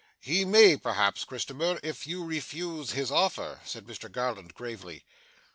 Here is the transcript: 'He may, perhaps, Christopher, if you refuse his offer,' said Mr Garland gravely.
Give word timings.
'He 0.19 0.45
may, 0.45 0.77
perhaps, 0.77 1.23
Christopher, 1.23 1.79
if 1.83 2.07
you 2.07 2.25
refuse 2.25 2.93
his 2.93 3.11
offer,' 3.11 3.59
said 3.63 3.85
Mr 3.85 4.11
Garland 4.11 4.55
gravely. 4.55 5.05